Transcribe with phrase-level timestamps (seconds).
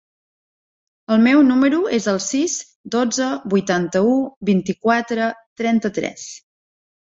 [1.15, 2.55] El meu número es el sis,
[2.97, 4.17] dotze, vuitanta-u,
[4.53, 5.31] vint-i-quatre,
[5.63, 6.29] trenta-tres.